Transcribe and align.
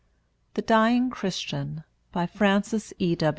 THE 0.55 0.63
DYING 0.63 1.11
CHRISTIAN. 1.11 1.83
BY 2.11 2.25
FRANCES 2.25 2.91
E. 2.97 3.15